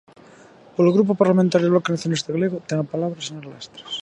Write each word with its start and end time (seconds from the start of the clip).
Polo 0.75 0.93
Grupo 0.95 1.19
Parlamentario 1.21 1.65
do 1.67 1.73
Bloque 1.73 1.93
Nacionalista 1.93 2.33
Galego, 2.35 2.63
ten 2.67 2.77
a 2.79 2.91
palabra 2.93 3.17
a 3.19 3.25
señora 3.27 3.51
Lastres. 3.53 3.91